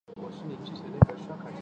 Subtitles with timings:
[0.15, 0.75] 会议最
[1.35, 1.41] 后